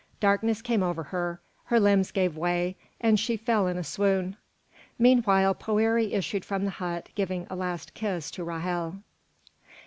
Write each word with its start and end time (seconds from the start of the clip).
Darkness 0.19 0.63
came 0.63 0.81
over 0.81 1.03
her, 1.03 1.39
her 1.65 1.79
limbs 1.79 2.09
gave 2.09 2.35
way, 2.35 2.75
and 2.99 3.19
she 3.19 3.37
fell 3.37 3.67
in 3.67 3.77
a 3.77 3.83
swoon. 3.83 4.35
Meanwhile 4.97 5.53
Poëri 5.53 6.13
issued 6.13 6.43
from 6.43 6.65
the 6.65 6.71
hut, 6.71 7.09
giving 7.13 7.45
a 7.51 7.55
last 7.55 7.93
kiss 7.93 8.31
to 8.31 8.43
Ra'hel. 8.43 9.03